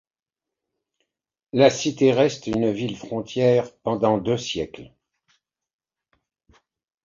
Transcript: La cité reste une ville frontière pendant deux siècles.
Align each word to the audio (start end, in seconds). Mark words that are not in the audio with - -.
La 1.53 1.69
cité 1.69 2.11
reste 2.11 2.47
une 2.47 2.71
ville 2.71 2.97
frontière 2.97 3.71
pendant 3.83 4.17
deux 4.17 4.35
siècles. 4.39 4.91